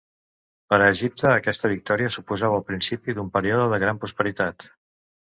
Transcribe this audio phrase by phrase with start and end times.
[0.73, 4.67] Per a Egipte, aquesta victòria suposava el principi d'un període de gran prosperitat.